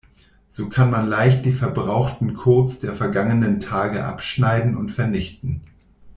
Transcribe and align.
So 0.49 0.67
kann 0.67 0.89
man 0.89 1.07
leicht 1.07 1.45
die 1.45 1.51
„verbrauchten“ 1.51 2.33
Codes 2.33 2.79
der 2.79 2.95
vergangenen 2.95 3.59
Tage 3.59 4.03
abschneiden 4.03 4.75
und 4.75 4.89
vernichten. 4.89 5.61